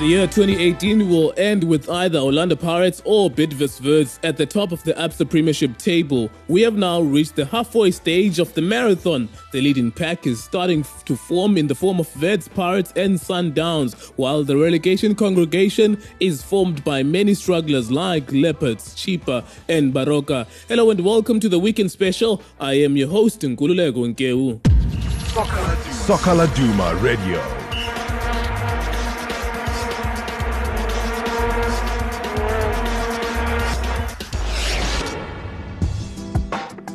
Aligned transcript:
The 0.00 0.06
year 0.06 0.26
2018 0.26 1.10
will 1.10 1.34
end 1.36 1.62
with 1.62 1.90
either 1.90 2.20
Orlando 2.20 2.56
Pirates 2.56 3.02
or 3.04 3.30
Bidvest 3.30 4.18
at 4.22 4.38
the 4.38 4.46
top 4.46 4.72
of 4.72 4.82
the 4.82 4.94
ABSA 4.94 5.28
Premiership 5.28 5.76
table. 5.76 6.30
We 6.48 6.62
have 6.62 6.74
now 6.74 7.02
reached 7.02 7.36
the 7.36 7.44
halfway 7.44 7.90
stage 7.90 8.38
of 8.38 8.54
the 8.54 8.62
marathon. 8.62 9.28
The 9.52 9.60
leading 9.60 9.90
pack 9.92 10.26
is 10.26 10.42
starting 10.42 10.86
to 11.04 11.16
form 11.16 11.58
in 11.58 11.66
the 11.66 11.74
form 11.74 12.00
of 12.00 12.10
Vets, 12.14 12.48
Pirates, 12.48 12.94
and 12.96 13.18
Sundowns, 13.18 13.92
while 14.16 14.42
the 14.42 14.56
relegation 14.56 15.14
congregation 15.14 16.02
is 16.18 16.42
formed 16.42 16.82
by 16.82 17.02
many 17.02 17.34
strugglers 17.34 17.90
like 17.90 18.32
Leopards, 18.32 18.94
Chippa, 18.94 19.44
and 19.68 19.92
Baroka. 19.92 20.46
Hello 20.68 20.88
and 20.90 21.04
welcome 21.04 21.38
to 21.40 21.48
the 21.50 21.58
weekend 21.58 21.90
special. 21.90 22.40
I 22.58 22.72
am 22.72 22.96
your 22.96 23.08
host, 23.08 23.42
Nkululeko 23.42 24.14
Nkeu. 24.14 24.66
Soccer 25.92 26.30
Laduma 26.30 27.02
Radio. 27.02 27.59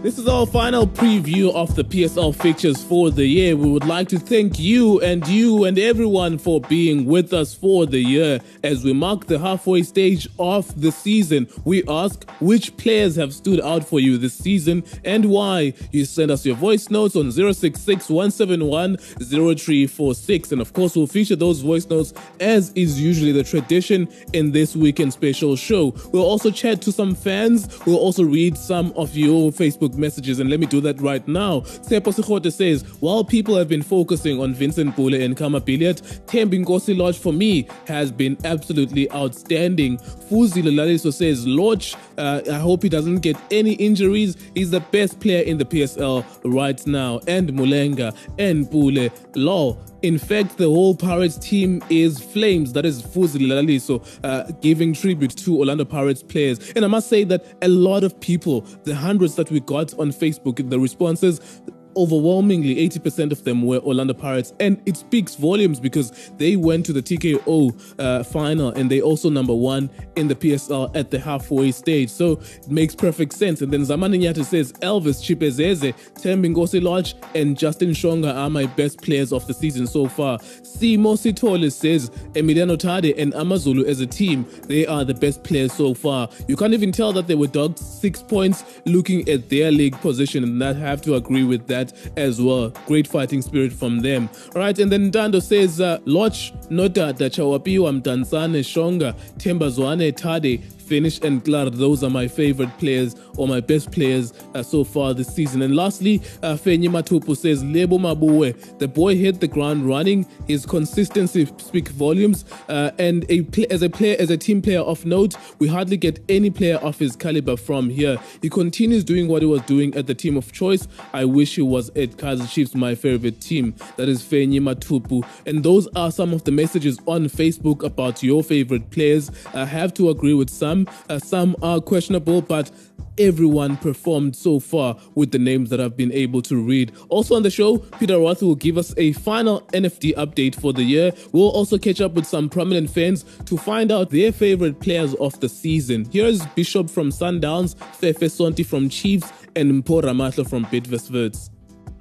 This 0.05 0.20
is 0.20 0.27
our 0.27 0.45
final 0.45 0.86
preview 0.86 1.52
of 1.55 1.76
the 1.76 1.84
PSL 1.84 2.36
fixtures 2.36 2.84
for 2.84 3.09
the 3.09 3.26
year. 3.26 3.55
We 3.55 3.72
would 3.72 3.86
like 3.86 4.08
to 4.09 4.20
thank 4.20 4.59
you 4.59 5.02
and 5.02 5.27
you 5.27 5.63
and 5.63 5.80
everyone 5.80 6.38
for 6.38 6.62
being 6.62 7.05
with 7.05 7.34
us 7.34 7.55
for 7.55 7.88
the 7.88 7.98
year. 7.98 8.40
As 8.63 8.84
we 8.84 8.94
mark 8.94 9.26
the 9.26 9.40
halfway 9.40 9.82
stage 9.82 10.27
of 10.38 10.80
the 10.80 10.91
season, 10.91 11.48
we 11.63 11.84
ask 11.88 12.30
which 12.40 12.77
players 12.77 13.16
have 13.16 13.34
stood 13.34 13.60
out 13.62 13.84
for 13.84 13.99
you 13.99 14.20
this 14.20 14.36
season 14.36 14.84
and 15.04 15.26
why. 15.26 15.73
You 15.91 16.05
send 16.05 16.30
us 16.30 16.46
your 16.46 16.55
voice 16.55 16.91
notes 16.91 17.16
on 17.16 17.32
066 17.32 18.08
171 18.08 18.98
0346. 18.98 20.52
And 20.52 20.62
of 20.62 20.72
course, 20.74 20.96
we'll 20.96 21.08
feature 21.08 21.35
those 21.35 21.62
voice 21.62 21.90
notes 21.90 22.13
as 22.40 22.72
is 22.74 23.02
usually 23.02 23.32
the 23.32 23.44
tradition 23.44 24.08
in 24.34 24.52
this 24.52 24.76
weekend 24.76 25.13
special 25.13 25.55
show. 25.55 25.96
We'll 26.12 26.21
also 26.21 26.52
chat 26.52 26.84
to 26.84 26.91
some 26.91 27.15
fans. 27.15 27.84
We'll 27.87 27.98
also 27.98 28.24
read 28.24 28.55
some 28.55 28.93
of 28.96 29.18
your 29.18 29.49
Facebook 29.49 29.95
messages, 29.98 30.40
and 30.40 30.49
let 30.49 30.60
me 30.60 30.65
do 30.65 30.82
that 30.82 30.99
right 31.01 31.27
now. 31.27 31.62
Sepo 31.62 32.13
Sikhote 32.13 32.51
says, 32.51 32.84
while 32.99 33.24
people 33.24 33.55
have 33.55 33.68
been 33.68 33.82
focusing 33.82 34.41
on 34.41 34.54
Vincent 34.54 34.96
Pule 34.96 35.15
and 35.15 35.35
Khama 35.35 35.62
Billiat, 35.62 36.02
Thembinkosi 36.26 36.98
Lorch 36.98 37.18
for 37.18 37.34
me 37.34 37.68
has 37.87 38.12
been 38.12 38.37
absolutely 38.43 39.12
outstanding. 39.12 39.98
Fuzi 40.29 40.63
Laliso 40.63 41.13
says, 41.13 41.45
Lorch, 41.45 41.95
uh, 42.18 42.41
I 42.51 42.55
hope 42.55 42.84
he 42.84 42.90
doesn't 42.90 43.20
get 43.20 43.37
any 43.51 43.73
injuries. 43.73 44.35
He's 44.54 44.71
the 44.71 44.79
best 44.79 45.20
player 45.20 45.43
in 45.43 45.57
the 45.57 45.65
PSL 45.65 46.26
right 46.43 46.85
now. 46.87 47.20
And 47.27 47.49
Mulenga 47.51 48.15
and 48.37 48.70
Pule. 48.70 49.09
Law 49.35 49.77
in 50.05 50.20
fact, 50.20 50.57
the 50.57 50.65
whole 50.65 50.96
Pirates 50.96 51.35
team 51.35 51.81
is 51.90 52.20
flames. 52.20 52.73
That 52.73 52.85
is 52.85 53.01
Fuzi 53.01 53.40
Laliso 53.40 54.05
uh, 54.23 54.51
giving 54.62 54.93
tribute 54.93 55.35
to 55.37 55.57
Orlando 55.57 55.84
Pirates 55.84 56.21
players. 56.21 56.71
And 56.76 56.85
I 56.85 56.87
must 56.87 57.09
say 57.09 57.23
that 57.23 57.43
a 57.63 57.68
lot 57.68 58.03
of 58.03 58.20
people, 58.20 58.62
the 58.84 58.93
hundreds 58.93 59.34
that 59.34 59.49
we 59.49 59.62
got 59.62 59.98
on 59.98 60.12
Facebook, 60.12 60.70
the 60.70 60.79
responses, 60.79 61.62
overwhelmingly 61.96 62.76
80% 62.90 63.32
of 63.32 63.43
them 63.43 63.63
were 63.63 63.79
Orlando 63.79 64.13
Pirates, 64.13 64.53
and 64.59 64.81
it 64.85 64.97
speaks 64.97 65.35
volumes 65.35 65.79
because 65.79 66.31
they 66.38 66.56
went 66.56 66.85
to 66.88 66.94
the 66.94 67.02
TKO 67.02 68.00
uh, 68.00 68.24
final 68.24 68.69
and 68.69 68.90
they 68.90 69.02
also 69.02 69.29
number 69.29 69.53
one 69.53 69.90
in 70.16 70.28
the 70.28 70.35
PSL 70.35 70.96
at 70.96 71.12
the 71.12 71.19
halfway 71.19 71.72
stage. 71.72 72.09
So 72.09 72.34
it 72.34 72.69
makes 72.69 72.96
perfect 72.96 73.34
sense. 73.34 73.62
And 73.62 73.72
then 73.72 73.81
Zamani 73.81 74.19
Nyati 74.19 74.46
says 74.46 74.74
Elvis 74.74 75.22
Chipezeze, 75.22 75.94
Thembi 76.16 76.81
Lorch, 76.81 77.13
and 77.34 77.57
Justin 77.57 77.91
Shonga 77.91 78.35
are 78.35 78.50
my 78.50 78.66
best 78.66 79.02
players 79.02 79.31
of 79.31 79.46
the 79.47 79.53
season 79.53 79.88
so 79.88 80.07
far. 80.07 80.40
Simo 80.40 81.16
Sitole 81.16 81.72
says 81.72 82.09
Emiliano 82.34 82.78
Tade 82.78 83.18
and 83.18 83.34
Amazulu 83.34 83.85
as 83.85 84.02
a 84.02 84.07
team, 84.07 84.46
they 84.68 84.85
are 84.85 85.06
the 85.06 85.13
best 85.13 85.44
players 85.44 85.74
so 85.74 85.94
far. 85.94 86.30
You 86.47 86.56
can't 86.56 86.74
even 86.74 86.91
tell 86.91 87.13
that 87.13 87.28
they 87.28 87.35
were 87.35 87.47
dogged 87.47 87.80
six 87.80 88.22
points 88.22 88.64
looking 88.86 89.28
at 89.30 89.50
their 89.50 89.72
league 89.72 90.00
position, 90.02 90.44
and 90.44 90.64
I 90.64 90.74
have 90.74 91.02
to 91.03 91.16
agree 91.16 91.44
with 91.44 91.68
that 91.68 91.84
that 91.88 92.18
as 92.18 92.41
well. 92.41 92.69
Great 92.85 93.07
fighting 93.07 93.41
spirit 93.41 93.73
from 93.73 94.00
them. 94.00 94.29
All 94.56 94.62
right, 94.62 94.78
and 94.78 94.91
then 94.91 95.12
Dando 95.12 95.40
says, 95.40 95.81
uh, 95.81 96.00
Lorch, 96.06 96.53
Nodada, 96.69 97.29
Chawapiwa, 97.29 98.01
Mdanzane, 98.01 98.62
Shonga, 98.62 99.16
Tembazwane, 99.38 100.12
Tade, 100.13 100.62
Finish 100.85 101.19
and 101.22 101.44
Glad. 101.44 101.73
Those 101.73 102.03
are 102.03 102.09
my 102.09 102.28
favorite 102.28 102.78
players 102.78 103.16
or 103.38 103.47
my 103.47 103.59
best 103.59 103.91
players 103.91 104.34
uh, 104.53 104.63
so 104.63 104.84
far 104.84 105.13
this 105.13 105.28
season. 105.28 105.62
And 105.62 105.75
lastly, 105.75 106.22
uh, 106.44 106.53
Fenyi 106.53 106.88
Matupu 106.90 107.35
says, 107.35 107.63
Lebo 107.63 107.97
Maboe, 107.97 108.53
the 108.79 108.88
boy 108.88 109.16
hit 109.16 109.40
the 109.40 109.47
ground 109.47 109.88
running. 109.88 110.25
His 110.47 110.66
consistency 110.66 111.46
speaks 111.57 111.91
volumes. 111.91 112.46
Uh, 112.69 112.91
and 113.00 113.25
a 113.29 113.46
as 113.72 113.81
a 113.81 113.90
player, 113.90 114.16
as 114.19 114.29
a 114.29 114.38
team 114.38 114.62
player 114.62 114.81
of 114.81 115.06
note, 115.06 115.35
we 115.59 115.68
hardly 115.68 115.97
get 115.97 116.19
any 116.29 116.50
player 116.50 116.78
of 116.78 117.00
his 117.00 117.16
caliber 117.16 117.57
from 117.57 117.90
here. 117.90 118.17
He 118.41 118.50
continues 118.50 119.03
doing 119.03 119.28
what 119.28 119.41
he 119.41 119.47
was 119.47 119.62
doing 119.62 119.96
at 119.96 120.07
the 120.07 120.16
team 120.16 120.38
of 120.38 120.52
choice. 120.52 120.88
I 121.13 121.25
wish 121.25 121.56
he 121.56 121.62
was 121.62 121.90
at 121.90 122.12
Kaizer 122.17 122.50
Chiefs, 122.50 122.75
my 122.75 122.96
favorite 122.96 123.41
team. 123.41 123.75
That 123.97 124.09
is 124.09 124.22
Fenyi 124.22 124.59
Matupu. 124.59 125.25
And 125.46 125.63
those 125.63 125.88
are 125.96 126.12
some 126.12 126.34
of 126.34 126.44
the 126.44 126.52
messages 126.52 127.00
on 127.06 127.25
Facebook 127.25 127.84
about 127.84 128.22
your 128.22 128.44
favorite 128.44 128.91
players. 128.91 129.31
I 129.53 129.66
have 129.66 129.94
to 129.96 130.09
agree 130.09 130.34
with 130.34 130.50
some 130.50 130.75
some. 130.75 130.88
Uh, 131.09 131.19
some 131.19 131.56
are 131.62 131.80
questionable, 131.80 132.41
but 132.41 132.72
everyone 133.18 133.78
performed 133.78 134.36
so 134.36 134.59
far 134.59 134.97
with 135.16 135.31
the 135.31 135.40
names 135.40 135.69
that 135.69 135.80
I've 135.80 135.96
been 135.96 136.12
able 136.12 136.41
to 136.44 136.58
read. 136.58 136.91
Also 137.09 137.36
on 137.36 137.44
the 137.44 137.50
show, 137.50 137.78
Peter 137.78 138.16
Raath 138.16 138.41
will 138.41 138.56
give 138.56 138.78
us 138.78 138.94
a 138.97 139.14
final 139.14 139.62
NFD 139.74 140.16
update 140.16 140.59
for 140.59 140.74
the 140.74 140.84
year. 140.84 141.12
We'll 141.31 141.50
also 141.50 141.78
catch 141.78 142.02
up 142.02 142.14
with 142.14 142.25
some 142.25 142.50
prominent 142.50 142.90
fans 142.90 143.24
to 143.46 143.58
find 143.58 143.91
out 143.91 144.09
their 144.09 144.31
favorite 144.31 144.80
players 144.81 145.14
of 145.16 145.40
the 145.40 145.47
season. 145.47 146.06
Here's 146.12 146.46
Bishop 146.47 146.90
from 146.90 147.09
Sundowns, 147.09 147.75
Fefe 147.75 148.30
Sonti 148.30 148.66
from 148.66 148.90
Chiefs, 148.90 149.31
and 149.56 149.84
Mpho 149.84 150.03
Ramatlo 150.03 150.47
from 150.50 150.66
Bidvest 150.66 151.12
Wits. 151.12 151.50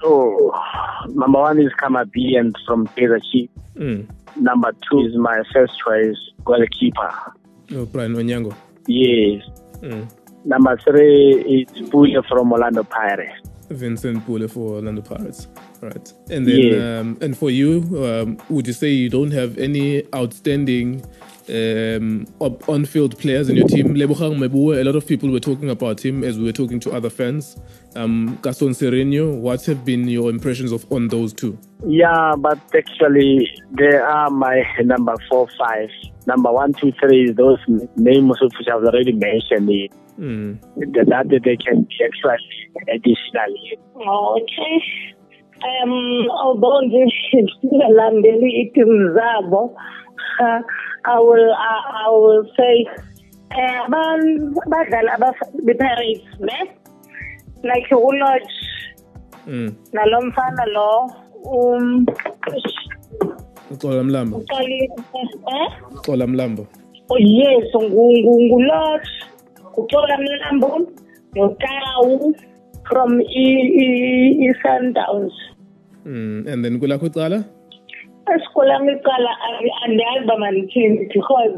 Oh, 0.02 0.52
number 1.10 1.38
one 1.38 1.60
is 1.60 1.72
Khama 1.80 2.06
Billiat 2.06 2.52
from 2.66 2.88
Kaizer 2.88 3.20
Chiefs. 3.30 3.52
Mm. 3.76 4.08
Number 4.36 4.72
two 4.90 5.00
is 5.00 5.16
my 5.16 5.42
first 5.52 5.72
choice, 5.78 6.18
goalkeeper. 6.44 7.34
Oh, 7.72 7.86
Brian 7.86 8.14
Onyango. 8.14 8.54
Yes. 8.86 9.42
Mm. 9.80 10.10
Number 10.44 10.76
three 10.78 11.64
is 11.72 11.88
Pule 11.88 12.22
from 12.28 12.52
Orlando 12.52 12.82
Pirates. 12.82 13.48
Vincent 13.70 14.24
Pule 14.26 14.46
for 14.48 14.74
Orlando 14.74 15.00
Pirates. 15.02 15.48
Right. 15.80 16.12
And 16.30 16.46
then, 16.46 16.58
yes. 16.58 17.00
um, 17.00 17.18
and 17.20 17.36
for 17.36 17.50
you, 17.50 17.82
um, 18.04 18.38
would 18.48 18.66
you 18.66 18.72
say 18.72 18.88
you 18.88 19.08
don't 19.08 19.30
have 19.32 19.58
any 19.58 20.04
outstanding 20.14 21.04
um, 21.48 22.26
on-field 22.40 23.18
players 23.18 23.48
in 23.48 23.56
your 23.56 23.68
team? 23.68 23.94
Lebohang 23.94 24.38
Maboe, 24.38 24.80
a 24.80 24.84
lot 24.84 24.96
of 24.96 25.06
people 25.06 25.30
were 25.30 25.40
talking 25.40 25.70
about 25.70 26.04
him 26.04 26.24
as 26.24 26.38
we 26.38 26.44
were 26.44 26.52
talking 26.52 26.80
to 26.80 26.92
other 26.92 27.10
fans. 27.10 27.56
Um, 27.96 28.38
Gaston 28.42 28.70
Sirino, 28.70 29.38
what 29.38 29.64
have 29.66 29.84
been 29.84 30.08
your 30.08 30.30
impressions 30.30 30.72
of 30.72 30.90
on 30.90 31.08
those 31.08 31.32
two? 31.32 31.58
Yeah, 31.86 32.34
but 32.38 32.58
actually, 32.76 33.50
they 33.72 33.96
are 33.96 34.30
my 34.30 34.62
number 34.82 35.14
four, 35.28 35.48
five. 35.58 35.90
Number 36.26 36.50
one, 36.50 36.72
two, 36.74 36.92
three, 37.00 37.30
those 37.32 37.58
names 37.96 38.40
which 38.40 38.68
I've 38.68 38.82
already 38.82 39.12
mentioned. 39.12 39.70
Mm. 40.18 40.60
That 40.76 41.28
they 41.28 41.56
can 41.56 41.82
be 41.82 41.96
actually 42.04 42.38
additionally. 42.88 43.78
Okay. 43.96 45.14
Um, 45.64 46.28
although 46.30 46.80
ngilandeli 47.64 48.50
itimu 48.62 49.14
zabo 49.14 49.74
I 51.04 51.18
will 51.20 51.52
I, 51.52 52.06
I 52.06 52.10
will 52.10 52.44
say 52.56 52.86
abantu 53.52 54.60
badlala 54.66 55.32
be-Pirates 55.64 56.26
ne? 56.40 56.58
Like 57.62 57.88
ulodge 57.90 58.54
mm. 59.46 59.74
nalo 59.92 60.20
mfana 60.22 60.64
lo 60.66 61.10
um 61.44 62.06
uxola 63.70 64.02
mlambo. 64.02 64.42
uxola 65.92 66.26
mlambo. 66.26 66.66
Oh 67.10 67.18
yes 67.18 67.68
ngulodge 67.74 69.10
uxola 69.76 70.18
mlambo 70.18 70.80
notawu 71.34 72.34
from 72.88 73.20
i-sundowns 74.44 75.32
mm. 76.04 76.44
and 76.48 76.64
then 76.64 76.78
kulakho 76.78 77.06
icala 77.06 77.44
esikolami 78.32 78.92
iqala 78.92 79.32
andiyazi 79.84 80.24
uba 80.24 80.36
mandithini 80.36 81.08
because 81.12 81.52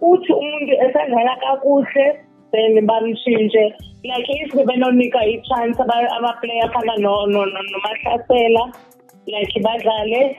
uthi 0.00 0.32
umuntu 0.32 0.72
esandlala 0.84 1.34
kakuhle 1.42 2.06
then 2.52 2.86
bamshintshe. 2.86 3.64
Like 4.04 4.28
if 4.28 4.52
bebenonika 4.52 5.20
i-chance 5.20 5.78
amaplayer 5.78 6.64
afana 6.66 6.94
nomahlasela 6.98 8.64
like 9.26 9.56
badlale 9.64 10.36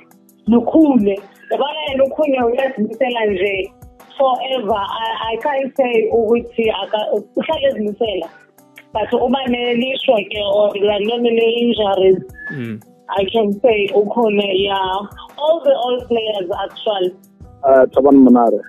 lukhule. 0.48 1.16
Yabona 1.52 1.80
yena 1.90 2.04
ukhunye 2.04 2.40
uyazimisela 2.44 3.26
nje 3.26 3.72
forever. 4.18 4.84
I 5.32 5.38
can't 5.44 5.76
say 5.78 6.10
ukuthi 6.12 6.66
uhlale 7.36 7.68
ezimisela 7.70 8.30
but 8.94 9.14
uba 9.14 9.40
nelishwa 9.48 10.18
ke 10.32 10.42
or 10.54 10.74
like 10.74 11.06
noma 11.06 11.30
ne-injuries 11.30 12.20
mm. 12.52 12.82
I 13.18 13.26
can 13.32 13.60
say 13.62 13.88
Okone, 13.94 14.42
yeah. 14.54 14.74
All 15.38 15.62
the 15.64 15.72
all 15.72 16.06
players 16.08 16.50
actually. 16.64 17.16
uh, 17.64 17.86
Thabang 17.88 18.24
Monare. 18.24 18.62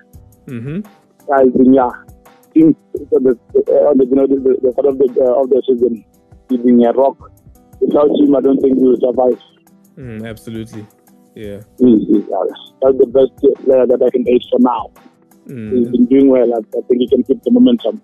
Mm-hmm. 0.47 0.81
Guys, 1.27 1.47
yeah, 1.71 1.89
since 2.53 2.75
the, 2.93 3.19
the, 3.19 3.31
uh, 3.31 3.93
the, 3.93 4.05
you 4.05 4.15
know, 4.15 4.27
the, 4.27 4.35
the, 4.35 4.57
the 4.61 4.71
start 4.73 4.87
of 4.87 4.97
the, 4.97 5.07
uh, 5.21 5.41
of 5.41 5.49
the 5.49 5.61
season, 5.67 6.03
he's 6.49 6.59
a 6.59 6.93
rock. 6.93 7.31
Without 7.79 8.09
him, 8.09 8.35
I 8.35 8.41
don't 8.41 8.59
think 8.59 8.77
we 8.77 8.89
will 8.89 8.99
survive. 8.99 9.41
Mm, 9.97 10.27
absolutely. 10.27 10.85
Yeah. 11.35 11.61
He's, 11.79 12.07
he's 12.07 12.23
uh, 12.25 12.45
that's 12.81 12.97
the 12.97 13.07
best 13.07 13.63
player 13.63 13.85
that 13.87 14.01
I 14.03 14.09
can 14.09 14.27
age 14.27 14.45
for 14.51 14.59
now. 14.59 14.91
Mm. 15.47 15.77
He's 15.77 15.89
been 15.89 16.05
doing 16.05 16.29
well. 16.29 16.53
I, 16.53 16.57
I 16.57 16.81
think 16.87 17.01
he 17.01 17.07
can 17.07 17.23
keep 17.23 17.41
the 17.43 17.51
momentum. 17.51 18.01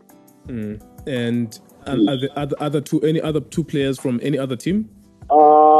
Mm. 0.47 0.81
And 1.07 1.59
are, 1.85 2.13
are 2.13 2.17
the 2.17 2.29
other, 2.35 2.55
other 2.59 2.81
two, 2.81 3.01
any 3.01 3.21
other 3.21 3.39
two 3.39 3.63
players 3.63 3.99
from 3.99 4.19
any 4.23 4.37
other 4.37 4.55
team? 4.55 4.89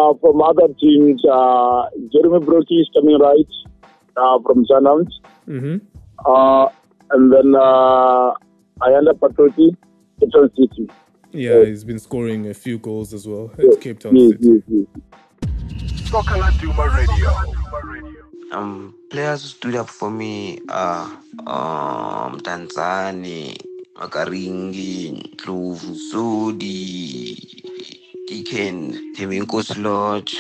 Uh, 0.08 0.14
from 0.22 0.42
other 0.42 0.68
teams, 0.80 1.24
uh, 1.26 1.84
Jeremy 2.12 2.40
Brockie 2.46 2.80
is 2.82 2.90
coming 2.94 3.20
right 3.20 3.48
uh, 4.16 4.40
from 4.46 4.66
Sundowns. 4.66 5.12
Mm-hmm. 5.48 5.78
Uh, 6.26 6.70
and 7.12 7.32
then 7.34 7.56
uh, 7.56 8.34
Ayanda 8.82 9.14
Patosi, 9.14 9.76
Cape 10.20 10.32
Town 10.32 10.50
City. 10.56 10.90
Yeah, 11.32 11.66
he's 11.66 11.84
been 11.84 12.00
scoring 12.00 12.48
a 12.50 12.54
few 12.54 12.78
goals 12.80 13.14
as 13.14 13.28
well 13.28 13.52
at 13.58 13.82
Cape 13.82 14.00
Town 14.00 14.16
Yes, 14.16 14.32
City. 14.32 14.64
yes, 14.70 14.88
yes. 14.88 16.24
Radio. 16.96 17.32
Um, 18.54 18.96
players 19.12 19.42
who 19.42 19.48
stood 19.50 19.76
up 19.76 19.90
for 19.90 20.10
me 20.10 20.60
are 20.70 21.04
um 21.46 22.40
Tanzani, 22.40 23.58
Makaringi, 23.96 25.36
Ndlovu, 25.36 25.98
Sodi, 26.14 27.36
Deacon, 28.28 29.14
Thembinkosi 29.16 29.82
Lorch, 29.82 30.36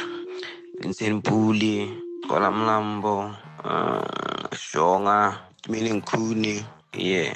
Vincent 0.81 1.23
Pule, 1.23 1.87
Xola 2.27 2.51
Mlambo, 2.51 3.33
uh, 3.63 4.47
Shonga, 4.51 5.37
Meaning 5.69 6.01
Kuni, 6.01 6.65
yeah. 6.93 7.33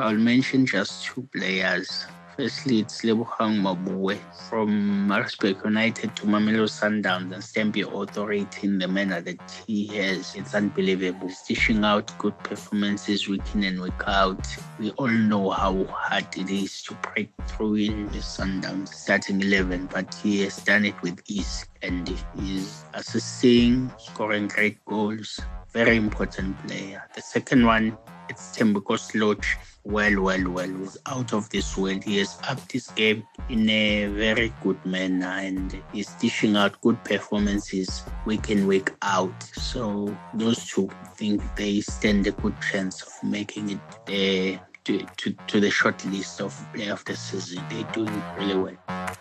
I'll 0.00 0.14
mention 0.14 0.66
just 0.66 1.04
two 1.04 1.28
players. 1.32 2.06
Firstly, 2.36 2.80
it's 2.80 3.02
Lebohang 3.02 3.60
Maboe 3.60 4.18
from 4.48 5.06
Maritzburg 5.06 5.62
United 5.66 6.16
to 6.16 6.22
Mamelodi 6.24 6.70
Sundowns 6.70 7.30
and 7.30 7.42
Stempy 7.42 7.82
Authority 7.84 8.66
in 8.66 8.78
the 8.78 8.88
manner 8.88 9.20
that 9.20 9.38
he 9.66 9.86
has. 9.88 10.34
It's 10.34 10.54
unbelievable. 10.54 11.28
He's 11.28 11.42
dishing 11.42 11.84
out 11.84 12.16
good 12.16 12.38
performances 12.38 13.28
week 13.28 13.42
in 13.54 13.64
and 13.64 13.82
week 13.82 14.02
out. 14.06 14.46
We 14.80 14.92
all 14.92 15.08
know 15.08 15.50
how 15.50 15.84
hard 15.84 16.26
it 16.34 16.48
is 16.48 16.82
to 16.84 16.94
break 17.12 17.30
through 17.48 17.74
in 17.74 18.06
the 18.06 18.18
Sundowns 18.20 18.88
starting 18.88 19.42
11, 19.42 19.90
but 19.92 20.14
he 20.14 20.40
has 20.44 20.56
done 20.56 20.86
it 20.86 21.00
with 21.02 21.20
ease 21.28 21.66
and 21.82 22.08
he's 22.40 22.86
assisting, 22.94 23.92
scoring 23.98 24.48
great 24.48 24.82
goals. 24.86 25.38
Very 25.70 25.96
important 25.96 26.56
player. 26.66 27.02
The 27.14 27.20
second 27.20 27.66
one, 27.66 27.98
it's 28.30 28.56
Thembinkosi 28.56 29.20
Lorch. 29.20 29.58
Well, 29.84 30.22
well, 30.22 30.48
well, 30.48 30.72
was 30.74 30.96
out 31.06 31.32
of 31.32 31.50
this 31.50 31.76
world. 31.76 32.04
He 32.04 32.18
has 32.18 32.38
upped 32.48 32.70
his 32.70 32.86
game 32.88 33.26
in 33.48 33.68
a 33.68 34.06
very 34.06 34.52
good 34.62 34.84
manner 34.86 35.26
and 35.26 35.76
he's 35.92 36.08
dishing 36.20 36.54
out 36.54 36.80
good 36.82 37.02
performances 37.02 38.04
week 38.24 38.48
in, 38.50 38.68
week 38.68 38.92
out. 39.02 39.42
So 39.42 40.16
those 40.34 40.64
two 40.66 40.88
think 41.16 41.42
they 41.56 41.80
stand 41.80 42.28
a 42.28 42.30
good 42.30 42.54
chance 42.60 43.02
of 43.02 43.28
making 43.28 43.70
it 43.70 44.58
uh, 44.60 44.64
to, 44.84 45.04
to, 45.16 45.32
to 45.48 45.60
the 45.60 45.70
short 45.70 46.04
list 46.06 46.40
of 46.40 46.54
player 46.72 46.92
of 46.92 47.04
the 47.04 47.16
season. 47.16 47.64
They're 47.68 47.82
doing 47.92 48.22
really 48.38 48.54
well. 48.56 49.16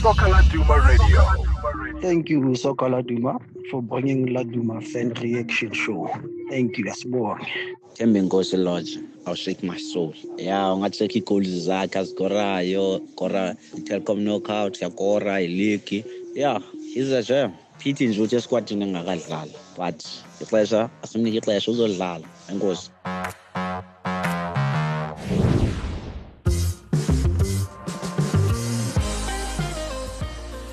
Soccer 0.00 0.28
Laduma 0.28 0.86
Radio. 0.86 1.22
Thank 2.00 2.30
you, 2.30 2.54
Soccer 2.54 2.88
Laduma, 2.88 3.38
for 3.70 3.82
bringing 3.82 4.28
Laduma 4.28 4.82
Fan 4.82 5.12
Reaction 5.14 5.72
Show. 5.72 6.08
Thank 6.48 6.78
you, 6.78 6.84
asibonge. 6.86 7.46
Thembinkosi 7.94 8.56
Lorch, 8.56 8.96
I'll 9.26 9.34
shake 9.34 9.62
my 9.62 9.76
soul. 9.76 10.14
Yeah, 10.38 10.72
ungacheck 10.72 11.14
i-goals 11.16 11.48
zakhe 11.66 11.98
azikorayo, 11.98 13.00
kora 13.14 13.56
i-Telkom 13.76 14.20
knockout, 14.24 14.80
yakora, 14.80 15.40
iligi. 15.42 16.04
Yeah, 16.34 16.60
he's 16.94 17.12
a 17.12 17.22
gem. 17.22 17.52
phithi 17.78 18.06
nje 18.06 18.20
ukuthi 18.20 18.36
esquadini 18.36 18.84
engakadlala 18.84 19.56
but 19.76 19.98
ixesha 20.42 20.80
asimnike 21.02 21.38
ixesha 21.38 21.70
uzodlala 21.70 22.26
enkosi 22.50 22.90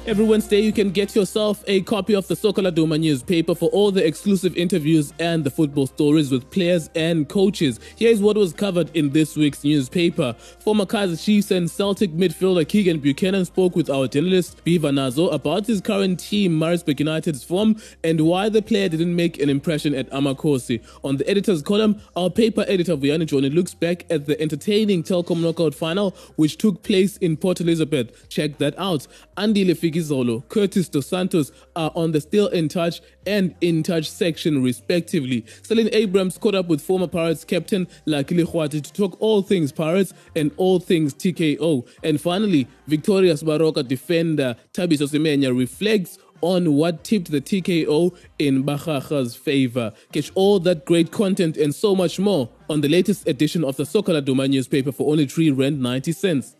Every 0.07 0.23
Wednesday, 0.23 0.61
you 0.61 0.71
can 0.71 0.91
get 0.91 1.17
yourself 1.17 1.65
a 1.67 1.81
copy 1.81 2.15
of 2.15 2.25
the 2.29 2.35
Soccer 2.37 2.61
Laduma 2.61 2.97
newspaper 2.97 3.53
for 3.53 3.67
all 3.71 3.91
the 3.91 4.07
exclusive 4.07 4.55
interviews 4.55 5.11
and 5.19 5.43
the 5.43 5.49
football 5.51 5.85
stories 5.85 6.31
with 6.31 6.49
players 6.49 6.89
and 6.95 7.27
coaches. 7.27 7.81
Here's 7.97 8.21
what 8.21 8.37
was 8.37 8.53
covered 8.53 8.89
in 8.95 9.09
this 9.09 9.35
week's 9.35 9.65
newspaper. 9.65 10.33
Former 10.61 10.85
Kaizer 10.85 11.21
Chiefs 11.21 11.51
and 11.51 11.69
Celtic 11.69 12.11
midfielder 12.11 12.65
Keegan 12.65 12.99
Buchanan 12.99 13.43
spoke 13.43 13.75
with 13.75 13.89
our 13.89 14.07
journalist 14.07 14.63
Biva 14.63 14.93
Nazo 14.93 15.29
about 15.33 15.67
his 15.67 15.81
current 15.81 16.21
team, 16.21 16.57
Maritzburg 16.57 17.01
United's 17.01 17.43
form, 17.43 17.75
and 18.01 18.21
why 18.21 18.47
the 18.47 18.61
player 18.61 18.87
didn't 18.87 19.13
make 19.13 19.41
an 19.41 19.49
impression 19.49 19.93
at 19.93 20.09
Amakosi. 20.11 20.81
On 21.03 21.17
the 21.17 21.29
editor's 21.29 21.61
column, 21.61 21.99
our 22.15 22.29
paper 22.29 22.63
editor 22.69 22.95
Vuyani 22.95 23.25
Johnny 23.25 23.49
looks 23.49 23.73
back 23.73 24.05
at 24.09 24.25
the 24.25 24.39
entertaining 24.39 25.03
Telkom 25.03 25.41
knockout 25.41 25.75
final, 25.75 26.11
which 26.37 26.55
took 26.57 26.81
place 26.81 27.17
in 27.17 27.35
Port 27.35 27.59
Elizabeth. 27.59 28.29
Check 28.29 28.57
that 28.59 28.73
out. 28.79 29.05
Andy 29.35 29.65
Lefiki 29.65 29.96
Gizolo, 29.97 30.47
Curtis 30.49 30.89
Dos 30.89 31.07
Santos 31.07 31.51
are 31.75 31.91
on 31.95 32.11
the 32.11 32.21
Still 32.21 32.47
in 32.47 32.69
Touch 32.69 33.01
and 33.25 33.55
In 33.61 33.83
Touch 33.83 34.09
section, 34.09 34.63
respectively. 34.63 35.45
Celine 35.63 35.89
Abrams 35.91 36.37
caught 36.37 36.55
up 36.55 36.67
with 36.67 36.81
former 36.81 37.07
Pirates 37.07 37.43
captain 37.43 37.87
Lucky 38.05 38.35
Lekgwathi 38.35 38.83
to 38.83 38.93
talk 38.93 39.17
all 39.19 39.41
things 39.41 39.71
Pirates 39.71 40.13
and 40.35 40.51
all 40.57 40.79
things 40.79 41.13
TKO. 41.13 41.87
And 42.03 42.21
finally, 42.21 42.67
Victoria's 42.87 43.43
Baroka 43.43 43.87
defender 43.87 44.55
Thabiso 44.73 45.07
Semenya 45.07 45.57
reflects 45.57 46.19
on 46.41 46.73
what 46.73 47.03
tipped 47.03 47.31
the 47.31 47.41
TKO 47.41 48.15
in 48.37 48.63
Bakgaga's 48.63 49.35
favor. 49.35 49.91
Catch 50.13 50.31
all 50.35 50.59
that 50.59 50.85
great 50.85 51.11
content 51.11 51.57
and 51.57 51.73
so 51.73 51.95
much 51.95 52.19
more 52.19 52.49
on 52.69 52.81
the 52.81 52.87
latest 52.87 53.27
edition 53.27 53.63
of 53.63 53.77
the 53.77 53.85
Soccer 53.85 54.13
Laduma 54.13 54.47
newspaper 54.49 54.91
for 54.91 55.11
only 55.11 55.25
3 55.25 55.51
Rand 55.51 55.81
90 55.81 56.11
cents. 56.11 56.55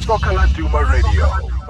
Soccer 0.00 0.30
Laduma 0.30 0.90
Radio. 0.90 1.63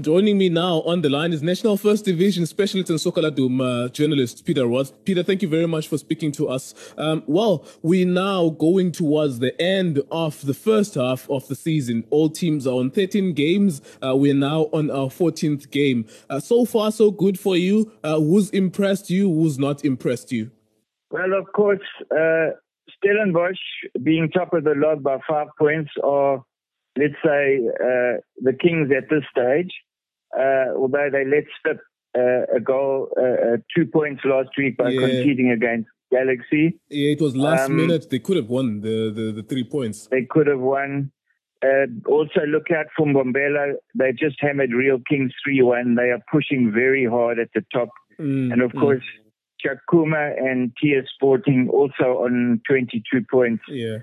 Joining 0.00 0.36
me 0.36 0.50
now 0.50 0.82
on 0.82 1.00
the 1.00 1.08
line 1.08 1.32
is 1.32 1.42
National 1.42 1.78
First 1.78 2.04
Division 2.04 2.44
Specialist 2.44 2.90
and 2.90 3.00
Soccer 3.00 3.22
Laduma 3.22 3.90
journalist 3.90 4.44
Peter 4.44 4.64
Raath. 4.64 4.92
Peter, 5.06 5.22
thank 5.22 5.40
you 5.40 5.48
very 5.48 5.66
much 5.66 5.88
for 5.88 5.96
speaking 5.96 6.32
to 6.32 6.50
us. 6.50 6.74
Um, 6.98 7.22
well, 7.26 7.64
we're 7.80 8.06
now 8.06 8.50
going 8.50 8.92
towards 8.92 9.38
the 9.38 9.58
end 9.58 10.02
of 10.10 10.44
the 10.44 10.52
first 10.52 10.96
half 10.96 11.30
of 11.30 11.48
the 11.48 11.54
season. 11.54 12.04
All 12.10 12.28
teams 12.28 12.66
are 12.66 12.74
on 12.74 12.90
13 12.90 13.32
games. 13.32 13.80
Uh, 14.06 14.14
we're 14.14 14.34
now 14.34 14.68
on 14.74 14.90
our 14.90 15.06
14th 15.06 15.70
game. 15.70 16.04
Uh, 16.28 16.40
so 16.40 16.66
far, 16.66 16.92
so 16.92 17.10
good 17.10 17.40
for 17.40 17.56
you. 17.56 17.90
Uh, 18.04 18.18
who's 18.18 18.50
impressed 18.50 19.08
you? 19.08 19.32
Who's 19.32 19.58
not 19.58 19.82
impressed 19.82 20.30
you? 20.30 20.50
Well, 21.10 21.32
of 21.32 21.50
course, 21.54 21.80
uh, 22.10 22.50
Stellenbosch 22.98 23.56
being 24.02 24.28
top 24.28 24.52
of 24.52 24.64
the 24.64 24.74
log 24.76 25.02
by 25.02 25.20
five 25.26 25.48
points 25.58 25.90
are, 26.04 26.44
let's 26.98 27.14
say, 27.24 27.60
uh, 27.80 28.20
the 28.42 28.52
kings 28.60 28.90
at 28.94 29.08
this 29.08 29.24
stage 29.30 29.72
uh, 29.72 29.85
although 30.36 31.08
they 31.10 31.24
let 31.24 31.44
slip 31.62 31.80
uh, 32.16 32.56
a 32.56 32.60
goal, 32.60 33.08
uh, 33.16 33.22
uh, 33.22 33.56
two 33.74 33.86
points 33.86 34.22
last 34.24 34.50
week 34.56 34.76
by 34.76 34.90
yeah. 34.90 35.00
conceding 35.00 35.50
against 35.50 35.88
Galaxy. 36.10 36.78
Yeah, 36.88 37.12
it 37.12 37.20
was 37.20 37.36
last 37.36 37.68
um, 37.68 37.76
minute. 37.76 38.08
They 38.10 38.18
could 38.18 38.36
have 38.36 38.48
won 38.48 38.80
the, 38.80 39.12
the, 39.14 39.32
the 39.32 39.42
three 39.42 39.64
points. 39.64 40.08
They 40.10 40.26
could 40.28 40.46
have 40.46 40.60
won. 40.60 41.12
Uh, 41.64 41.86
also, 42.08 42.40
look 42.46 42.70
out 42.70 42.86
for 42.96 43.06
Mbombela. 43.06 43.74
They 43.94 44.12
just 44.12 44.36
hammered 44.40 44.72
Real 44.72 44.98
Kings 45.08 45.32
3 45.44 45.62
1. 45.62 45.94
They 45.94 46.10
are 46.10 46.22
pushing 46.30 46.70
very 46.72 47.06
hard 47.06 47.38
at 47.38 47.48
the 47.54 47.64
top. 47.72 47.88
Mm, 48.20 48.52
and 48.52 48.62
of 48.62 48.72
mm. 48.72 48.80
course, 48.80 49.02
Tshakhuma 49.64 50.38
and 50.38 50.72
TS 50.80 51.04
Sporting 51.14 51.68
also 51.72 52.24
on 52.24 52.60
22 52.68 53.24
points. 53.30 53.62
Yeah. 53.68 53.98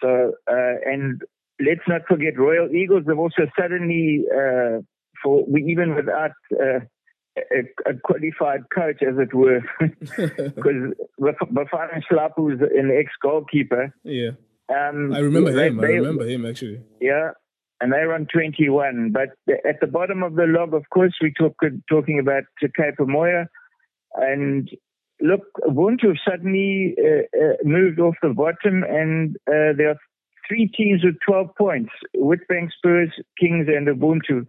So, 0.00 0.32
uh, 0.48 0.74
and 0.86 1.20
let's 1.60 1.86
not 1.88 2.02
forget 2.08 2.38
Royal 2.38 2.68
Eagles 2.72 3.04
have 3.08 3.18
also 3.18 3.46
suddenly 3.58 4.24
uh, 4.32 4.80
for 5.24 5.44
we 5.48 5.64
even 5.64 5.96
without 5.96 6.32
uh, 6.52 6.80
a, 7.36 7.90
a, 7.90 7.94
qualified 8.04 8.60
coach, 8.72 9.02
as 9.02 9.18
it 9.18 9.34
were, 9.34 9.60
because 9.80 10.94
Bafana 11.20 12.02
Schlapu 12.08 12.54
is 12.54 12.60
an 12.60 12.92
ex-goalkeeper. 12.96 13.92
Yeah, 14.04 14.30
um, 14.68 15.12
I 15.12 15.18
remember 15.18 15.52
they, 15.52 15.66
him. 15.68 15.78
They, 15.78 15.86
I 15.86 15.96
remember 15.96 16.26
him 16.28 16.46
actually. 16.46 16.80
Yeah, 17.00 17.30
and 17.80 17.92
they 17.92 18.02
run 18.02 18.26
21. 18.32 19.12
But 19.12 19.30
at 19.68 19.80
the 19.80 19.86
bottom 19.86 20.22
of 20.22 20.36
the 20.36 20.44
log, 20.46 20.74
of 20.74 20.84
course, 20.90 21.14
we 21.20 21.32
talk 21.32 21.56
talking 21.90 22.18
about 22.18 22.44
Cape 22.60 22.96
Umoya, 23.00 23.46
and 24.14 24.68
look, 25.20 25.42
Ubuntu 25.66 26.16
suddenly 26.28 26.94
uh, 26.98 27.44
uh, 27.44 27.52
moved 27.64 27.98
off 27.98 28.14
the 28.22 28.30
bottom, 28.30 28.84
and 28.84 29.36
uh, 29.48 29.74
there 29.76 29.90
are 29.90 29.98
three 30.48 30.68
teams 30.68 31.04
with 31.04 31.16
12 31.26 31.48
points: 31.56 31.90
Witbank 32.16 32.70
Spurs, 32.76 33.10
Kings, 33.40 33.66
and 33.68 33.88
Ubuntu. 33.88 34.46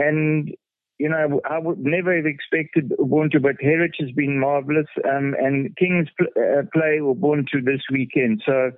And 0.00 0.50
you 0.98 1.08
know, 1.08 1.40
I 1.48 1.58
would 1.58 1.78
never 1.78 2.14
have 2.14 2.26
expected 2.26 2.92
Ubuntu, 2.98 3.40
but 3.40 3.56
Heritage 3.58 3.96
has 4.00 4.10
been 4.10 4.38
marvelous. 4.38 4.86
Um, 5.08 5.34
and 5.40 5.74
Kings 5.76 6.08
uh, 6.20 6.62
play 6.74 6.98
Ubuntu 7.00 7.64
this 7.64 7.80
weekend, 7.90 8.42
so 8.44 8.70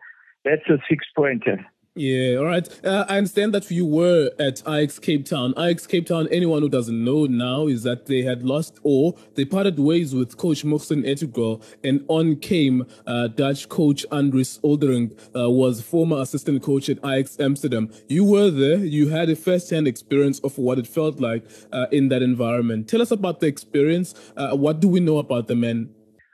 that's 0.44 0.68
a 0.68 0.78
six 0.88 1.04
pointer. 1.16 1.66
Yeah, 1.94 2.36
all 2.36 2.46
right. 2.46 2.66
Uh, 2.82 3.04
I 3.06 3.18
understand 3.18 3.52
that 3.52 3.70
you 3.70 3.84
were 3.84 4.30
at 4.38 4.62
Ajax 4.66 4.98
Cape 4.98 5.26
Town. 5.26 5.52
Ajax 5.58 5.86
Cape 5.86 6.06
Town, 6.06 6.26
anyone 6.30 6.62
who 6.62 6.70
doesn't 6.70 7.04
know 7.04 7.26
now, 7.26 7.66
is 7.66 7.82
that 7.82 8.06
they 8.06 8.22
had 8.22 8.42
lost 8.42 8.78
or 8.82 9.14
they 9.34 9.44
parted 9.44 9.78
ways 9.78 10.14
with 10.14 10.38
coach 10.38 10.64
Muhsin 10.64 11.06
Ertugral, 11.06 11.62
and 11.84 12.02
on 12.08 12.36
came 12.36 12.86
uh, 13.06 13.28
Dutch 13.28 13.68
coach 13.68 14.06
Andries 14.10 14.58
Ulderink, 14.62 15.12
uh, 15.36 15.50
was 15.50 15.82
former 15.82 16.22
assistant 16.22 16.62
coach 16.62 16.88
at 16.88 16.96
Ajax 17.04 17.38
Amsterdam. 17.38 17.90
You 18.08 18.24
were 18.24 18.50
there. 18.50 18.78
You 18.78 19.10
had 19.10 19.28
a 19.28 19.36
first-hand 19.36 19.86
experience 19.86 20.38
of 20.40 20.56
what 20.56 20.78
it 20.78 20.86
felt 20.86 21.20
like 21.20 21.44
uh, 21.72 21.88
in 21.92 22.08
that 22.08 22.22
environment. 22.22 22.88
Tell 22.88 23.02
us 23.02 23.10
about 23.10 23.40
the 23.40 23.48
experience. 23.48 24.14
Uh, 24.34 24.56
what 24.56 24.80
do 24.80 24.88
we 24.88 25.00
know 25.00 25.18
about 25.18 25.46
the 25.46 25.56
men? 25.56 25.90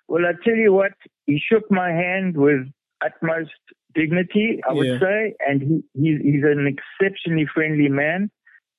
Well, 0.06 0.24
I 0.24 0.34
tell 0.44 0.54
you 0.54 0.72
what, 0.72 0.92
he 1.26 1.42
shook 1.50 1.68
my 1.68 1.90
hand 1.90 2.36
with 2.36 2.60
utmost 3.04 3.50
dignity, 3.98 4.60
I 4.68 4.72
would 4.72 4.86
yeah. 4.86 5.00
say, 5.00 5.34
and 5.40 5.60
he, 5.60 5.82
he's, 5.94 6.20
he's 6.22 6.44
an 6.44 6.66
exceptionally 6.66 7.46
friendly 7.52 7.88
man. 7.88 8.30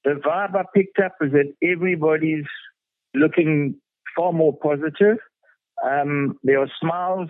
The 0.06 0.12
vibe 0.12 0.56
I 0.56 0.64
picked 0.74 1.00
up 1.00 1.16
is 1.22 1.32
that 1.34 1.54
everybody's 1.62 2.46
looking 3.14 3.76
far 4.16 4.32
more 4.32 4.58
positive. 4.58 5.18
Um, 5.84 6.40
there 6.44 6.62
are 6.62 6.72
smiles 6.82 7.30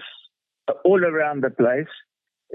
all 0.86 1.04
around 1.04 1.44
the 1.44 1.50
place, 1.50 1.88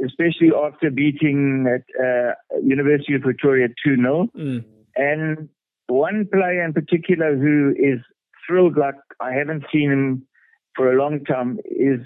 especially 0.04 0.50
after 0.56 0.90
beating 0.90 1.66
at 1.68 1.82
uh, 2.04 2.32
University 2.62 3.14
of 3.14 3.22
Pretoria 3.22 3.68
2 3.84 3.96
0. 3.96 4.28
Mm. 4.36 4.64
And 4.96 5.48
one 5.88 6.28
player 6.32 6.64
in 6.64 6.72
particular 6.72 7.36
who 7.36 7.74
is 7.76 8.00
thrilled 8.46 8.76
like 8.76 8.94
I 9.20 9.32
haven't 9.32 9.64
seen 9.72 9.90
him 9.90 10.26
for 10.76 10.92
a 10.92 10.96
long 10.96 11.24
time 11.24 11.58
is 11.66 12.00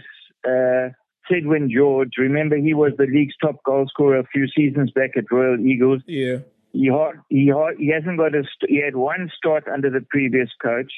uh, 0.47 0.89
Sedwyn 1.31 1.71
George. 1.71 2.13
Remember, 2.19 2.57
he 2.57 2.75
was 2.75 2.93
the 2.99 3.07
league's 3.07 3.35
top 3.43 3.63
goal 3.65 3.87
scorer 3.89 4.19
a 4.19 4.27
few 4.27 4.47
seasons 4.49 4.91
back 4.93 5.11
at 5.17 5.31
Royal 5.31 5.59
Eagles. 5.61 6.03
Yeah. 6.07 6.39
He 6.73 6.91
he 7.29 7.53
he 7.79 7.89
hasn't 7.89 8.19
got 8.19 8.35
a 8.35 8.43
he 8.69 8.83
had 8.83 8.97
one 8.97 9.31
start 9.37 9.65
under 9.73 9.91
the 9.91 10.05
previous 10.11 10.51
coach, 10.63 10.93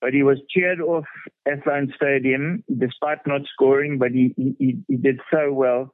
but 0.00 0.12
he 0.12 0.22
was 0.22 0.38
cheered 0.50 0.80
off 0.80 1.04
Athlone 1.50 1.92
Stadium 1.96 2.64
despite 2.76 3.26
not 3.26 3.42
scoring. 3.52 3.98
But 3.98 4.10
he 4.10 4.34
he, 4.36 4.78
he 4.88 4.96
did 4.96 5.20
so 5.32 5.52
well, 5.52 5.90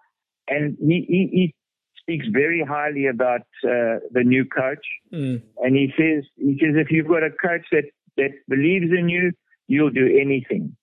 and 0.49 0.76
he 0.80 1.04
he, 1.09 1.28
he 1.30 1.54
speaks 2.00 2.26
very 2.33 2.64
highly 2.66 3.07
about 3.07 3.42
uh, 3.64 4.00
the 4.12 4.25
new 4.25 4.47
coach, 4.47 4.85
mm. 5.12 5.42
and 5.59 5.76
he 5.76 5.92
says 5.97 6.25
he 6.37 6.59
says 6.59 6.75
if 6.76 6.90
you've 6.90 7.09
got 7.09 7.23
a 7.23 7.30
coach 7.30 7.66
that 7.71 7.85
that 8.16 8.30
believes 8.49 8.90
in 8.99 9.09
you, 9.09 9.33
you'll 9.66 9.90
do 9.90 10.07
anything. 10.07 10.75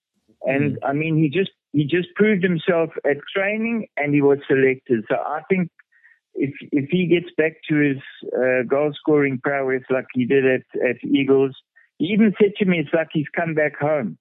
And 0.42 0.76
mm. 0.76 0.78
I 0.84 0.92
mean, 0.92 1.16
he 1.16 1.28
just 1.28 1.50
he 1.76 1.84
just 1.84 2.08
proved 2.14 2.42
himself 2.42 2.88
at 3.04 3.18
training 3.34 3.86
and 3.98 4.14
he 4.14 4.22
was 4.22 4.38
selected. 4.48 5.04
So 5.10 5.16
I 5.16 5.42
think 5.50 5.70
if 6.34 6.54
if 6.72 6.88
he 6.90 7.06
gets 7.06 7.30
back 7.36 7.52
to 7.68 7.74
his 7.76 7.98
uh, 8.34 8.62
goal 8.66 8.92
scoring 8.98 9.38
prowess 9.42 9.82
like 9.90 10.06
he 10.14 10.24
did 10.24 10.46
at, 10.46 10.64
at 10.80 10.96
Eagles, 11.04 11.54
he 11.98 12.06
even 12.06 12.32
said 12.40 12.52
to 12.58 12.64
me, 12.64 12.78
it's 12.78 12.94
like 12.94 13.08
he's 13.12 13.26
come 13.36 13.52
back 13.54 13.78
home. 13.78 14.16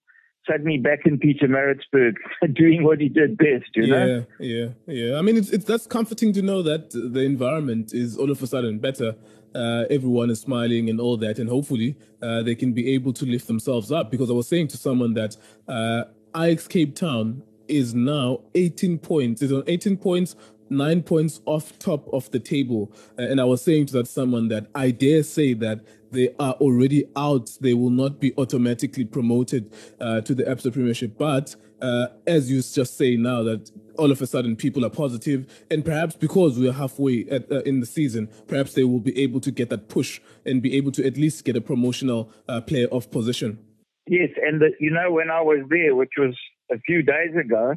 Suddenly 0.46 0.80
back 0.80 1.00
in 1.06 1.18
Peter 1.18 1.48
Pietermaritzburg, 1.48 2.16
doing 2.54 2.84
what 2.84 3.00
he 3.00 3.08
did 3.08 3.38
best, 3.38 3.72
you 3.74 3.86
yeah, 3.86 4.06
know? 4.06 4.26
Yeah, 4.40 4.68
yeah. 4.86 5.18
I 5.18 5.22
mean, 5.22 5.38
it's, 5.38 5.50
it's 5.50 5.66
that's 5.66 5.88
comforting 5.88 6.34
to 6.34 6.42
know 6.42 6.62
that 6.62 6.92
the 6.92 7.22
environment 7.22 7.94
is 7.94 8.18
all 8.18 8.30
of 8.30 8.44
a 8.44 8.48
sudden 8.48 8.80
better. 8.80 9.16
Uh, 9.56 9.86
everyone 9.90 10.30
is 10.30 10.42
smiling 10.42 10.90
and 10.90 11.00
all 11.00 11.16
that, 11.18 11.40
and 11.40 11.50
hopefully 11.50 11.96
uh, 12.22 12.44
they 12.44 12.54
can 12.54 12.74
be 12.74 12.94
able 12.94 13.14
to 13.14 13.26
lift 13.26 13.48
themselves 13.48 13.94
up. 13.94 14.12
Because 14.12 14.30
I 14.30 14.34
was 14.34 14.48
saying 14.48 14.68
to 14.68 14.78
someone 14.78 15.14
that 15.14 15.38
uh, 15.68 16.04
Ajax 16.36 16.68
Cape 16.68 16.96
Town 16.96 17.44
is 17.68 17.96
now 17.96 18.42
18 18.54 19.00
points. 19.00 19.42
It's 19.42 19.54
on 19.54 19.64
18 19.68 19.98
points 19.98 20.36
nine 20.70 21.04
points 21.04 21.42
off 21.46 21.78
top 21.80 22.12
of 22.14 22.30
the 22.32 22.40
table. 22.40 22.92
And 23.18 23.40
I 23.40 23.44
was 23.44 23.62
saying 23.62 23.88
to 23.88 23.94
that 23.94 24.08
someone 24.08 24.48
that 24.50 24.68
I 24.74 24.92
dare 24.92 25.24
say 25.24 25.54
that 25.54 25.82
they 26.12 26.34
are 26.40 26.54
already 26.54 27.06
out. 27.16 27.52
They 27.62 27.74
will 27.74 27.90
not 27.90 28.20
be 28.20 28.34
automatically 28.38 29.06
promoted 29.06 29.74
uh, 30.00 30.22
to 30.22 30.34
the 30.34 30.44
Absa 30.44 30.72
Premiership. 30.72 31.18
But 31.18 31.56
uh, 31.82 32.08
as 32.26 32.50
you 32.50 32.62
just 32.62 32.98
say 32.98 33.18
now, 33.18 33.44
that 33.44 33.72
all 33.98 34.12
of 34.12 34.22
a 34.22 34.28
sudden 34.28 34.56
people 34.56 34.86
are 34.86 34.90
positive, 34.90 35.66
and 35.70 35.84
perhaps 35.84 36.16
because 36.16 36.58
we're 36.58 36.74
halfway 36.74 37.26
at, 37.30 37.52
uh, 37.52 37.62
in 37.62 37.80
the 37.80 37.86
season, 37.86 38.30
perhaps 38.48 38.74
they 38.74 38.84
will 38.84 39.00
be 39.00 39.18
able 39.22 39.40
to 39.42 39.52
get 39.52 39.70
that 39.70 39.90
push 39.90 40.22
and 40.46 40.62
be 40.62 40.76
able 40.76 40.92
to 40.94 41.06
at 41.06 41.18
least 41.18 41.44
get 41.44 41.56
a 41.56 41.62
promotional 41.62 42.32
uh, 42.48 42.62
player 42.62 42.88
of 42.92 43.12
position. 43.12 43.60
Yes, 44.08 44.30
and 44.42 44.62
the, 44.62 44.72
you 44.80 44.92
know 44.92 45.12
when 45.12 45.30
I 45.32 45.42
was 45.42 45.66
there, 45.70 45.96
which 45.96 46.14
was 46.18 46.36
a 46.72 46.80
few 46.80 47.02
days 47.02 47.36
ago, 47.40 47.76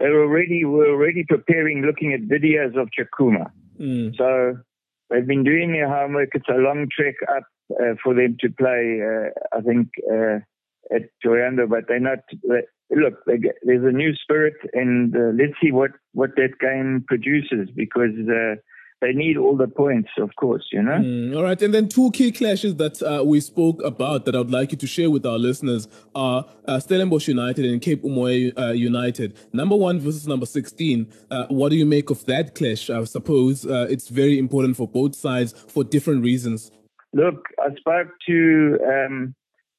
they 0.00 0.08
were 0.08 0.24
already 0.24 0.64
were 0.64 0.88
already 0.88 1.24
preparing, 1.28 1.82
looking 1.82 2.12
at 2.12 2.22
videos 2.22 2.80
of 2.80 2.88
Tshakhuma. 2.88 3.50
Mm. 3.80 4.16
So 4.16 4.58
they've 5.10 5.26
been 5.26 5.44
doing 5.44 5.72
their 5.72 5.88
homework. 5.88 6.30
It's 6.34 6.48
a 6.48 6.58
long 6.58 6.86
trek 6.96 7.14
up 7.28 7.44
uh, 7.72 7.94
for 8.02 8.14
them 8.14 8.36
to 8.40 8.50
play. 8.50 9.00
Uh, 9.02 9.56
I 9.56 9.60
think 9.62 9.88
uh, 10.10 10.38
at 10.94 11.02
Thohoyandou, 11.24 11.68
but 11.68 11.84
they're 11.88 12.00
not. 12.00 12.18
They, 12.48 12.62
look, 12.94 13.24
they 13.26 13.38
get, 13.38 13.56
there's 13.62 13.84
a 13.84 13.96
new 13.96 14.14
spirit, 14.14 14.54
and 14.74 15.14
uh, 15.16 15.32
let's 15.34 15.58
see 15.62 15.72
what 15.72 15.92
what 16.12 16.30
that 16.36 16.58
game 16.60 17.04
produces 17.06 17.68
because 17.74 18.14
uh, 18.28 18.56
they 19.04 19.12
need 19.12 19.36
all 19.36 19.54
the 19.54 19.68
points, 19.68 20.08
of 20.18 20.30
course, 20.36 20.66
you 20.72 20.82
know. 20.82 20.98
Mm, 20.98 21.36
all 21.36 21.42
right, 21.42 21.60
and 21.60 21.74
then 21.74 21.88
two 21.88 22.10
key 22.12 22.32
clashes 22.32 22.76
that 22.76 23.02
uh, 23.02 23.22
we 23.22 23.38
spoke 23.40 23.82
about 23.82 24.24
that 24.24 24.34
I 24.34 24.38
would 24.38 24.50
like 24.50 24.72
you 24.72 24.78
to 24.78 24.86
share 24.86 25.10
with 25.10 25.26
our 25.26 25.38
listeners 25.38 25.86
are 26.14 26.46
uh, 26.66 26.80
Stellenbosch 26.80 27.28
United 27.28 27.66
and 27.66 27.82
Cape 27.82 28.02
Umoya 28.02 28.58
uh, 28.58 28.72
United. 28.72 29.38
Number 29.52 29.76
one 29.76 30.00
versus 30.00 30.26
number 30.26 30.46
sixteen. 30.46 31.12
Uh, 31.30 31.46
what 31.48 31.68
do 31.68 31.76
you 31.76 31.84
make 31.84 32.08
of 32.08 32.24
that 32.24 32.54
clash? 32.54 32.88
I 32.88 33.04
suppose 33.04 33.66
uh, 33.66 33.86
it's 33.90 34.08
very 34.08 34.38
important 34.38 34.76
for 34.76 34.88
both 34.88 35.14
sides 35.14 35.52
for 35.68 35.84
different 35.84 36.22
reasons. 36.22 36.70
Look, 37.12 37.44
I 37.60 37.74
spoke 37.76 38.08
to 38.26 38.78
um, 38.94 39.34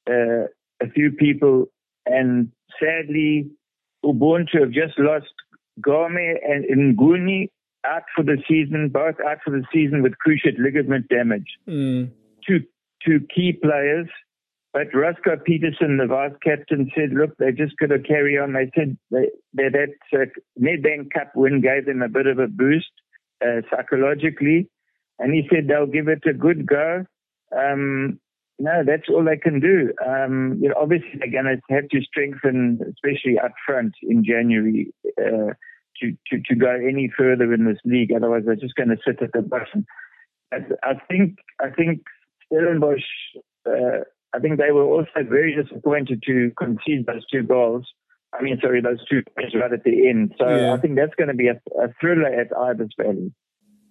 uh, 0.08 0.44
a 0.86 0.88
few 0.94 1.12
people, 1.12 1.65
and 2.05 2.51
sadly, 2.79 3.50
Ubuntu 4.05 4.60
have 4.60 4.72
just 4.72 5.00
lost 5.00 5.34
Gome 5.82 6.38
and 6.48 6.63
Nguni 6.98 7.50
out 7.88 8.04
for 8.15 8.24
the 8.24 8.38
season, 8.48 8.89
both 8.89 9.15
out 9.25 9.38
for 9.44 9.51
the 9.51 9.63
season 9.74 10.01
with 10.01 10.13
cruciate 10.25 10.60
ligament 10.60 11.08
damage. 11.10 11.58
Mm. 11.68 12.12
Two 12.48 12.60
two 13.06 13.25
key 13.34 13.54
players. 13.54 14.08
But 14.74 14.94
Roscoe 14.94 15.38
Peterson, 15.38 15.96
the 15.96 16.06
vice 16.06 16.34
captain, 16.44 16.92
said, 16.94 17.12
look, 17.13 17.38
they're 17.38 17.54
just 17.54 17.77
going 17.77 17.92
to 17.92 18.00
carry 18.06 18.38
on. 18.38 18.51
They 18.51 18.70
said 18.75 18.98
they, 19.10 19.30
they, 19.54 19.70
that 19.70 19.94
uh, 20.12 20.25
Nedbank 20.62 21.13
Cup 21.13 21.32
win 21.34 21.62
gave 21.62 21.86
them 21.86 22.01
a 22.01 22.10
bit 22.10 22.27
of 22.27 22.39
a 22.39 22.48
boost 22.48 22.92
uh, 23.42 23.62
psychologically. 23.72 24.70
And 25.18 25.34
he 25.34 25.48
said 25.50 25.70
they'll 25.70 25.86
give 25.86 26.10
it 26.10 26.24
a 26.30 26.34
good 26.34 26.68
go. 26.68 27.06
Um, 27.58 28.20
no, 28.60 28.84
that's 28.86 29.08
all 29.08 29.24
they 29.24 29.38
can 29.38 29.62
do. 29.62 29.94
Um, 30.06 30.60
you 30.62 30.68
know, 30.68 30.75
obviously 30.77 31.20
they're 31.20 31.32
going 31.32 31.56
to 31.56 31.74
have 31.74 31.88
to 31.88 32.01
strengthen, 32.01 32.80
especially 32.89 33.39
up 33.39 33.54
front 33.65 33.94
in 34.04 34.25
January. 34.25 34.94
Uh, 35.18 35.54
to, 36.02 36.12
to, 36.28 36.42
to 36.46 36.56
go 36.56 36.72
any 36.72 37.12
further 37.18 37.54
in 37.54 37.66
this 37.66 37.80
league. 37.86 38.12
Otherwise, 38.16 38.44
they're 38.46 38.56
just 38.56 38.75
going 38.75 38.90
to 38.90 38.98
sit 39.06 39.22
at 39.22 39.32
the 39.34 39.42
bottom. 39.42 39.86
I, 40.54 40.58
I 40.84 40.94
think 41.10 41.38
I 41.62 41.70
think 41.70 42.02
Stellenbosch. 42.46 43.04
Uh, 43.68 44.04
I 44.34 44.40
think 44.40 44.58
they 44.58 44.72
were 44.72 44.84
also 44.84 45.24
very 45.30 45.56
disappointed 45.56 46.22
to 46.28 46.52
concede 46.58 47.06
those 47.06 47.25
two 47.32 47.44
goals. 47.44 47.86
I 48.38 48.44
mean, 48.44 48.60
sorry, 48.62 48.82
those 48.82 49.00
two 49.10 49.24
points 49.36 49.56
right 49.56 49.72
at 49.72 49.84
the 49.84 50.10
end. 50.10 50.34
So 50.38 50.48
Yeah. 50.50 50.74
I 50.74 50.78
think 50.78 50.96
that's 50.98 51.16
going 51.16 51.30
to 51.30 51.34
be 51.34 51.48
a, 51.48 51.56
a 51.82 51.88
thriller 52.02 52.28
at 52.28 52.52
Idas 52.52 52.90
Valley. 53.00 53.32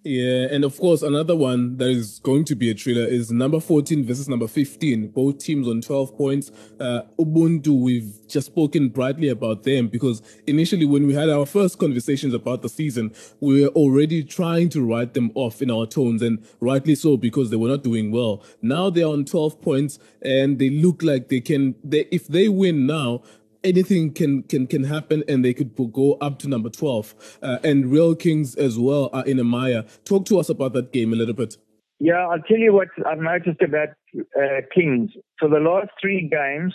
Yeah, 0.07 0.49
and 0.51 0.63
of 0.63 0.79
course, 0.79 1.01
another 1.01 1.35
one 1.35 1.77
that 1.77 1.89
is 1.89 2.19
going 2.19 2.45
to 2.45 2.55
be 2.55 2.69
a 2.69 2.75
thriller 2.75 3.07
is 3.07 3.31
number 3.31 3.59
14 3.59 4.05
versus 4.05 4.29
number 4.29 4.47
15. 4.47 5.07
Both 5.07 5.39
teams 5.39 5.67
on 5.67 5.81
12 5.81 6.15
points. 6.15 6.51
Uh, 6.79 7.01
Ubuntu, 7.17 7.81
we've 7.81 8.27
just 8.27 8.45
spoken 8.45 8.89
brightly 8.89 9.29
about 9.29 9.63
them 9.63 9.87
because 9.87 10.21
initially, 10.45 10.85
when 10.85 11.07
we 11.07 11.15
had 11.15 11.27
our 11.31 11.47
first 11.47 11.79
conversations 11.79 12.35
about 12.35 12.61
the 12.61 12.69
season, 12.69 13.15
we 13.39 13.63
were 13.63 13.69
already 13.69 14.23
trying 14.23 14.69
to 14.69 14.85
write 14.85 15.15
them 15.15 15.31
off 15.33 15.59
in 15.63 15.71
our 15.71 15.87
tones, 15.87 16.21
and 16.21 16.45
rightly 16.59 16.93
so 16.93 17.17
because 17.17 17.49
they 17.49 17.57
were 17.57 17.69
not 17.69 17.81
doing 17.81 18.11
well. 18.11 18.43
Now 18.61 18.91
they're 18.91 19.07
on 19.07 19.25
12 19.25 19.59
points 19.59 19.97
and 20.21 20.59
they 20.59 20.69
look 20.69 21.01
like 21.01 21.29
they 21.29 21.41
can, 21.41 21.73
they, 21.83 22.05
if 22.11 22.27
they 22.27 22.47
win 22.47 22.85
now, 22.85 23.23
anything 23.65 24.13
can 24.13 24.43
can 24.43 24.67
can 24.67 24.83
happen 24.85 25.23
and 25.27 25.43
they 25.43 25.53
could 25.53 25.75
go 25.91 26.13
up 26.21 26.39
to 26.39 26.47
number 26.47 26.69
12 26.69 27.37
uh, 27.41 27.57
and 27.63 27.91
real 27.91 28.15
kings 28.15 28.55
as 28.55 28.79
well 28.79 29.09
are 29.11 29.25
in 29.25 29.39
a 29.39 29.43
mire 29.43 29.83
talk 30.05 30.25
to 30.25 30.39
us 30.39 30.49
about 30.49 30.73
that 30.73 30.93
game 30.93 31.11
a 31.11 31.15
little 31.15 31.33
bit 31.33 31.57
Yeah, 31.99 32.27
I'll 32.27 32.41
tell 32.41 32.57
you 32.57 32.73
what 32.73 32.89
I've 33.05 33.19
noticed 33.19 33.61
about 33.61 33.89
uh, 34.37 34.61
Kings. 34.73 35.11
For 35.39 35.47
the 35.47 35.59
last 35.59 35.89
three 36.01 36.29
games, 36.29 36.73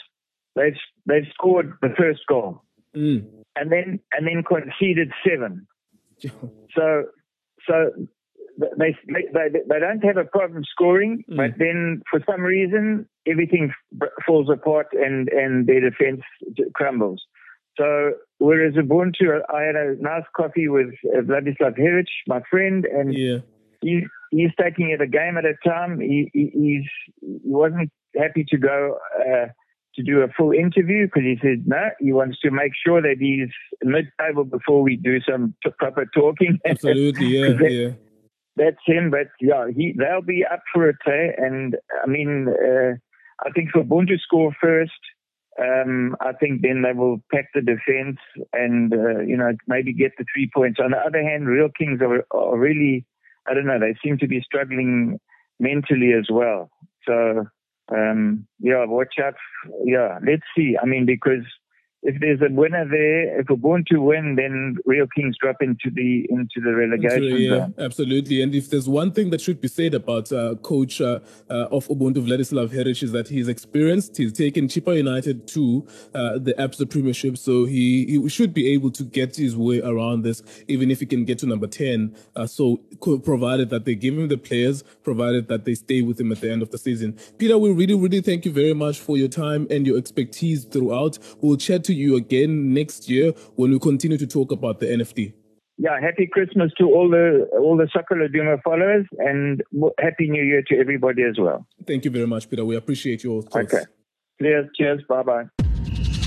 they've 0.57 0.77
they've 1.07 1.27
scored 1.35 1.75
the 1.83 1.91
first 1.97 2.21
goal 2.27 2.63
mm. 2.97 3.27
and 3.57 3.71
then 3.71 4.01
and 4.13 4.27
then 4.27 4.43
conceded 4.43 5.13
seven. 5.27 5.67
So, 6.77 7.03
so 7.67 7.91
they 8.79 8.97
they 9.07 9.49
they, 9.69 9.81
don't 9.81 10.05
have 10.05 10.17
a 10.17 10.25
problem 10.25 10.63
scoring, 10.65 11.25
Mm. 11.31 11.37
but 11.37 11.51
then 11.59 12.03
for 12.11 12.21
some 12.29 12.43
reason 12.43 13.07
everything 13.27 13.73
falls 14.27 14.49
apart 14.51 14.89
and 14.93 15.29
and 15.29 15.67
their 15.67 15.81
defense 15.89 16.23
crumbles. 16.75 17.23
So 17.77 18.13
whereas 18.39 18.75
Ubuntu, 18.75 19.41
I 19.53 19.63
had 19.63 19.77
a 19.77 19.97
nice 20.01 20.25
coffee 20.37 20.69
with 20.69 20.91
uh, 21.17 21.21
Vladislav 21.23 21.79
Heric, 21.79 22.11
my 22.27 22.41
friend, 22.51 22.85
and 22.85 23.15
yeah 23.15 23.39
he, 23.81 24.07
he's 24.31 24.51
taking 24.61 24.91
it 24.91 25.01
a 25.01 25.07
game 25.07 25.37
at 25.37 25.45
a 25.45 25.55
time. 25.67 26.01
He, 26.01 26.31
he, 26.33 26.51
he's, 26.53 26.85
he 27.21 27.51
wasn't 27.51 27.91
happy 28.17 28.45
to 28.49 28.59
go 28.59 28.99
uh, 29.21 29.47
to 29.95 30.03
do 30.03 30.21
a 30.21 30.29
full 30.37 30.53
interview 30.53 31.07
because 31.07 31.23
he 31.23 31.39
said 31.43 31.65
no, 31.67 31.91
he 31.99 32.13
wants 32.13 32.39
to 32.41 32.51
make 32.51 32.73
sure 32.87 33.03
that 33.03 33.17
he's 33.19 33.49
mid-table 33.83 34.45
before 34.45 34.83
we 34.83 34.97
do 34.97 35.21
some 35.29 35.55
t- 35.65 35.73
proper 35.79 36.07
talking. 36.15 36.59
absolutely 36.67 37.27
yeah 37.27 37.57
yeah 37.69 37.91
That's 38.61 38.77
him, 38.85 39.11
but 39.11 39.29
yeah, 39.41 39.69
he 39.75 39.95
they'll 39.97 40.21
be 40.21 40.45
up 40.45 40.61
for 40.73 40.91
it. 40.91 40.97
Eh? 41.07 41.33
And 41.39 41.77
I 42.05 42.07
mean, 42.07 42.47
uh, 42.49 42.93
I 43.47 43.51
think 43.53 43.71
for 43.71 43.83
Buntu 43.83 44.19
score 44.19 44.55
first. 44.61 45.01
Um, 45.61 46.17
I 46.21 46.33
think 46.33 46.63
then 46.63 46.83
they 46.83 46.93
will 46.93 47.19
pack 47.33 47.47
the 47.55 47.61
defense 47.61 48.19
and 48.53 48.93
uh, 48.93 49.21
you 49.21 49.37
know 49.37 49.53
maybe 49.67 49.93
get 49.93 50.13
the 50.19 50.25
three 50.33 50.51
points. 50.55 50.79
On 50.83 50.91
the 50.91 50.99
other 50.99 51.23
hand, 51.23 51.49
Real 51.49 51.69
Kings 51.77 52.01
are, 52.03 52.25
are 52.31 52.59
really 52.59 53.07
I 53.49 53.55
don't 53.55 53.67
know 53.67 53.79
they 53.81 53.97
seem 54.05 54.19
to 54.19 54.29
be 54.29 54.43
struggling 54.43 55.19
mentally 55.59 56.13
as 56.13 56.29
well. 56.31 56.71
So 57.07 57.47
um, 57.95 58.47
yeah, 58.59 58.85
watch 58.87 59.15
out. 59.23 59.35
Yeah, 59.85 60.19
let's 60.27 60.45
see. 60.57 60.77
I 60.81 60.87
mean 60.87 61.07
because 61.07 61.45
if 62.03 62.19
there's 62.21 62.41
a 62.41 62.53
winner 62.53 62.89
there, 62.89 63.41
if 63.41 63.47
Ubuntu 63.47 64.03
win, 64.03 64.37
then 64.37 64.77
Real 64.87 65.07
Kings 65.15 65.37
drop 65.39 65.57
into 65.61 65.91
the 65.93 66.27
into 66.31 66.61
the 66.65 66.75
relegation 66.75 67.37
yeah, 67.37 67.51
zone. 67.51 67.75
absolutely. 67.79 68.41
And 68.41 68.55
if 68.55 68.71
there's 68.71 68.89
one 68.89 69.13
thing 69.13 69.29
that 69.31 69.41
should 69.41 69.61
be 69.61 69.69
said 69.69 69.93
about 69.93 70.33
uh, 70.33 70.55
coach 70.63 71.03
uh, 71.03 71.21
uh, 71.51 71.67
of 71.71 71.89
Ubuntu, 71.89 72.27
Vladislav 72.27 72.69
Heric, 72.69 73.03
is 73.03 73.13
that 73.13 73.29
he's 73.29 73.49
experienced. 73.49 74.17
He's 74.17 74.33
taken 74.33 74.67
Chippa 74.67 74.97
United 74.97 75.47
to 75.49 75.87
uh, 76.15 76.39
the 76.39 76.55
Absa 76.55 76.89
Premiership, 76.89 77.37
so 77.37 77.67
he, 77.67 78.07
he 78.07 78.29
should 78.31 78.55
be 78.55 78.73
able 78.73 78.91
to 78.93 79.05
get 79.05 79.37
his 79.37 79.55
way 79.55 79.81
around 79.83 80.23
this, 80.23 80.43
even 80.69 80.91
if 80.91 81.01
he 81.01 81.07
can 81.07 81.27
get 81.27 81.39
to 81.41 81.47
number 81.47 81.67
10. 81.67 82.17
Uh, 82.35 82.47
so, 82.47 82.79
provided 83.23 83.69
that 83.71 83.85
they 83.85 83.95
give 83.95 84.17
him 84.17 84.29
the 84.29 84.39
players, 84.39 84.83
provided 85.03 85.49
that 85.49 85.67
they 85.67 85.75
stay 85.75 86.01
with 86.01 86.19
him 86.19 86.33
at 86.33 86.41
the 86.41 86.51
end 86.51 86.63
of 86.63 86.71
the 86.71 86.79
season. 86.79 87.19
Peter, 87.37 87.59
we 87.59 87.71
really, 87.71 87.95
really 87.95 88.23
thank 88.23 88.47
you 88.47 88.53
very 88.53 88.75
much 88.75 89.01
for 89.01 89.19
your 89.19 89.29
time 89.29 89.67
and 89.71 89.87
your 89.87 89.99
expertise 89.99 90.65
throughout. 90.65 91.19
We'll 91.41 91.59
chat 91.59 91.90
to 91.91 91.95
you 91.95 92.17
again 92.17 92.73
next 92.73 93.11
year 93.11 93.33
when 93.57 93.71
we 93.73 93.79
continue 93.79 94.17
to 94.17 94.27
talk 94.27 94.53
about 94.53 94.79
the 94.79 94.87
NFD. 94.87 95.35
Yeah, 95.77 95.99
happy 96.01 96.29
Christmas 96.31 96.71
to 96.79 96.85
all 96.85 97.09
the 97.09 97.49
all 97.59 97.77
the 97.77 97.89
Soccer 97.93 98.15
Laduma 98.15 98.63
followers, 98.63 99.07
and 99.19 99.63
happy 99.99 100.29
New 100.29 100.43
Year 100.43 100.63
to 100.69 100.79
everybody 100.79 101.23
as 101.23 101.37
well. 101.39 101.67
Thank 101.87 102.05
you 102.05 102.11
very 102.11 102.27
much, 102.27 102.49
Peter. 102.51 102.65
We 102.65 102.77
appreciate 102.77 103.25
your 103.25 103.43
thoughts. 103.43 103.75
Okay. 103.75 103.85
Cheers, 104.41 104.69
cheers, 104.77 105.03
bye 105.09 105.23
bye. 105.23 105.45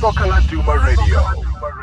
Soccer 0.02 0.26
Laduma 0.26 0.76
Radio. 0.84 1.83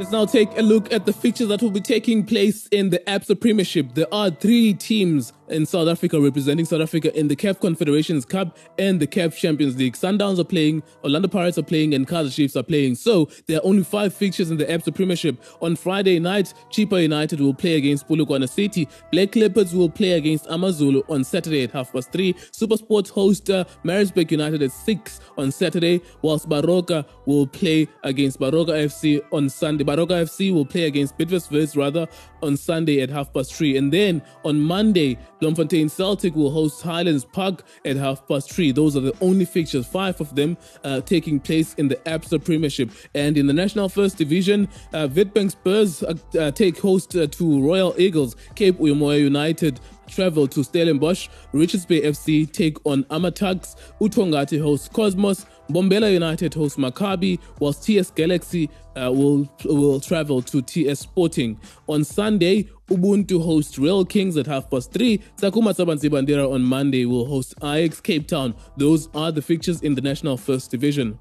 Let's 0.00 0.12
now 0.12 0.24
take 0.24 0.56
a 0.56 0.62
look 0.62 0.90
at 0.94 1.04
the 1.04 1.12
fixtures 1.12 1.48
that 1.48 1.60
will 1.60 1.70
be 1.70 1.82
taking 1.82 2.24
place 2.24 2.66
in 2.68 2.88
the 2.88 3.00
ABSA 3.00 3.38
Premiership. 3.38 3.92
There 3.92 4.06
are 4.10 4.30
three 4.30 4.72
teams 4.72 5.34
in 5.50 5.66
South 5.66 5.88
Africa 5.88 6.18
representing 6.18 6.64
South 6.64 6.80
Africa 6.80 7.14
in 7.18 7.28
the 7.28 7.36
CAF 7.36 7.60
Confederations 7.60 8.24
Cup 8.24 8.56
and 8.78 8.98
the 9.00 9.06
CAF 9.06 9.36
Champions 9.36 9.76
League. 9.76 9.94
Sundowns 9.94 10.38
are 10.38 10.44
playing, 10.44 10.82
Orlando 11.04 11.28
Pirates 11.28 11.58
are 11.58 11.62
playing, 11.62 11.92
and 11.92 12.08
Kaizer 12.08 12.34
Chiefs 12.34 12.56
are 12.56 12.62
playing. 12.62 12.94
So 12.94 13.28
there 13.46 13.58
are 13.58 13.64
only 13.66 13.84
five 13.84 14.14
fixtures 14.14 14.50
in 14.50 14.56
the 14.56 14.64
ABSA 14.64 14.94
Premiership. 14.94 15.42
On 15.60 15.76
Friday 15.76 16.18
night, 16.18 16.54
Chippa 16.70 17.02
United 17.02 17.40
will 17.40 17.52
play 17.52 17.74
against 17.74 18.08
Polokwane 18.08 18.48
City. 18.48 18.88
Black 19.12 19.36
Leopards 19.36 19.74
will 19.74 19.90
play 19.90 20.12
against 20.12 20.46
Amazulu 20.46 21.02
on 21.08 21.24
Saturday 21.24 21.64
at 21.64 21.72
half 21.72 21.92
past 21.92 22.10
three. 22.10 22.32
Supersport 22.32 23.10
host 23.10 23.50
uh, 23.50 23.64
Maritzburg 23.84 24.30
United 24.30 24.62
at 24.62 24.72
six 24.72 25.20
on 25.36 25.50
Saturday, 25.50 26.00
whilst 26.22 26.48
Baroka 26.48 27.04
will 27.26 27.46
play 27.46 27.88
against 28.04 28.40
Baroka 28.40 28.70
FC 28.70 29.20
on 29.32 29.50
Sunday. 29.50 29.84
Baroka 29.90 30.22
FC 30.22 30.52
will 30.52 30.64
play 30.64 30.84
against 30.84 31.18
Bidvest 31.18 31.76
rather 31.76 32.06
on 32.42 32.56
Sunday 32.56 33.00
at 33.00 33.10
half 33.10 33.32
past 33.32 33.52
three. 33.52 33.76
And 33.76 33.92
then 33.92 34.22
on 34.44 34.60
Monday, 34.60 35.18
Bloemfontein 35.40 35.88
Celtic 35.88 36.36
will 36.36 36.50
host 36.50 36.80
Highlands 36.82 37.24
Park 37.24 37.64
at 37.84 37.96
half 37.96 38.26
past 38.28 38.52
three. 38.52 38.70
Those 38.70 38.96
are 38.96 39.00
the 39.00 39.14
only 39.20 39.44
fixtures, 39.44 39.86
five 39.86 40.20
of 40.20 40.34
them 40.36 40.56
uh, 40.84 41.00
taking 41.00 41.40
place 41.40 41.74
in 41.74 41.88
the 41.88 41.96
Absa 41.96 42.42
Premiership. 42.42 42.90
And 43.14 43.36
in 43.36 43.48
the 43.48 43.52
National 43.52 43.88
First 43.88 44.16
Division, 44.16 44.68
uh, 44.92 45.08
Witbank 45.08 45.50
Spurs 45.50 46.02
uh, 46.04 46.14
uh, 46.38 46.50
take 46.52 46.78
host 46.78 47.16
uh, 47.16 47.26
to 47.26 47.66
Royal 47.66 47.94
Eagles. 47.98 48.36
Cape 48.54 48.78
Uyamoya 48.78 49.18
United 49.18 49.80
travel 50.10 50.46
to 50.48 50.60
Stellenbosch. 50.60 51.28
Richards 51.52 51.86
Bay 51.86 52.02
FC 52.02 52.50
take 52.50 52.78
on 52.84 53.04
AmaTuks. 53.04 53.76
Uthongati 54.00 54.60
hosts 54.60 54.88
Cosmos. 54.88 55.46
Mbombela 55.70 56.12
United 56.12 56.52
hosts 56.52 56.76
Maccabi, 56.78 57.38
whilst 57.60 57.84
TS 57.84 58.10
Galaxy 58.10 58.68
uh, 58.96 59.10
will 59.12 59.48
will 59.64 60.00
travel 60.00 60.42
to 60.42 60.60
TS 60.60 60.98
Sporting. 61.00 61.58
On 61.88 62.02
Sunday, 62.02 62.68
Ubuntu 62.90 63.42
hosts 63.42 63.78
Real 63.78 64.04
Kings 64.04 64.36
at 64.36 64.46
half 64.46 64.68
past 64.68 64.92
three. 64.92 65.18
Sakuma 65.36 65.72
Sabansi 65.74 66.10
Bandera 66.10 66.52
on 66.52 66.62
Monday 66.62 67.06
will 67.06 67.24
host 67.24 67.54
Ajax 67.62 68.00
Cape 68.00 68.26
Town. 68.26 68.54
Those 68.76 69.08
are 69.14 69.30
the 69.30 69.42
fixtures 69.42 69.80
in 69.82 69.94
the 69.94 70.00
National 70.00 70.36
First 70.36 70.70
Division. 70.72 71.18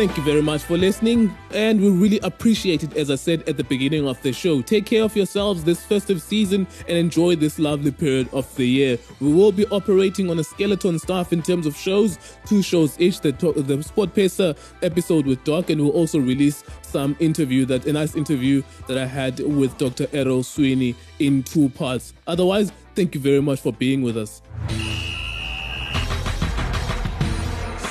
Thank 0.00 0.16
you 0.16 0.22
very 0.22 0.40
much 0.40 0.62
for 0.62 0.78
listening, 0.78 1.36
and 1.52 1.78
we 1.78 1.90
really 1.90 2.20
appreciate 2.20 2.82
it, 2.82 2.96
as 2.96 3.10
I 3.10 3.16
said 3.16 3.46
at 3.46 3.58
the 3.58 3.64
beginning 3.64 4.08
of 4.08 4.18
the 4.22 4.32
show. 4.32 4.62
Take 4.62 4.86
care 4.86 5.04
of 5.04 5.14
yourselves 5.14 5.62
this 5.62 5.84
festive 5.84 6.22
season 6.22 6.66
and 6.88 6.96
enjoy 6.96 7.36
this 7.36 7.58
lovely 7.58 7.90
period 7.90 8.26
of 8.32 8.46
the 8.56 8.64
year. 8.64 8.98
We 9.20 9.30
will 9.30 9.52
be 9.52 9.66
operating 9.66 10.30
on 10.30 10.38
a 10.38 10.42
skeleton 10.42 10.98
staff 10.98 11.34
in 11.34 11.42
terms 11.42 11.66
of 11.66 11.76
shows, 11.76 12.18
two 12.46 12.62
shows 12.62 12.98
each 12.98 13.20
the, 13.20 13.32
the 13.32 13.82
Sport 13.82 14.14
Pacer 14.14 14.54
episode 14.80 15.26
with 15.26 15.44
Doc, 15.44 15.68
and 15.68 15.78
we'll 15.78 15.90
also 15.90 16.18
release 16.18 16.64
some 16.80 17.14
interview 17.20 17.66
that 17.66 17.84
a 17.84 17.92
nice 17.92 18.14
interview 18.14 18.62
that 18.86 18.96
I 18.96 19.04
had 19.04 19.38
with 19.40 19.76
Dr. 19.76 20.06
Errol 20.14 20.42
Sweeney 20.42 20.94
in 21.18 21.42
two 21.42 21.68
parts. 21.68 22.14
Otherwise, 22.26 22.72
thank 22.94 23.14
you 23.14 23.20
very 23.20 23.42
much 23.42 23.60
for 23.60 23.70
being 23.74 24.00
with 24.00 24.16
us. 24.16 24.40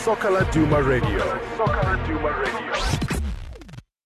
Soccer 0.09 0.31
Laduma 0.31 0.79
Radio. 0.79 1.19
Soccer 1.55 1.83
Laduma 1.85 2.29
Radio. 2.31 2.98